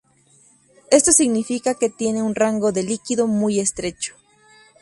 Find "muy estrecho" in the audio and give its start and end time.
3.27-4.15